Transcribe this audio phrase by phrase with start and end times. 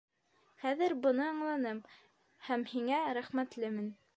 [0.61, 1.83] Хәҙер быны аңланым
[2.49, 3.97] һәм һиңә рәхмәтлемен.